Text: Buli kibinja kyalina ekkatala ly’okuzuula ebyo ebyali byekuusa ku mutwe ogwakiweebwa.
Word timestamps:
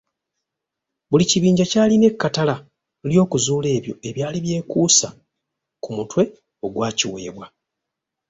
Buli 1.09 1.25
kibinja 1.31 1.65
kyalina 1.71 2.05
ekkatala 2.11 2.55
ly’okuzuula 3.09 3.67
ebyo 3.77 3.93
ebyali 4.09 4.39
byekuusa 4.45 5.07
ku 5.83 5.89
mutwe 5.95 6.23
ogwakiweebwa. 6.65 7.45